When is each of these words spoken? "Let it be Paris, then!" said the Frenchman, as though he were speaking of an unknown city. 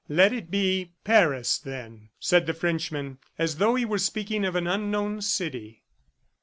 "Let 0.09 0.33
it 0.33 0.49
be 0.49 0.93
Paris, 1.03 1.59
then!" 1.59 2.09
said 2.19 2.47
the 2.47 2.55
Frenchman, 2.55 3.19
as 3.37 3.57
though 3.57 3.75
he 3.75 3.85
were 3.85 3.99
speaking 3.99 4.43
of 4.45 4.55
an 4.55 4.65
unknown 4.65 5.21
city. 5.21 5.83